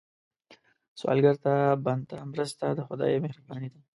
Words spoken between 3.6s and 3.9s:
ده